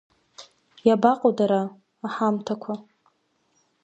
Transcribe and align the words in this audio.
Иабаҟоу 0.87 1.31
дара, 1.37 1.61
аҳамҭақәа? 2.05 2.73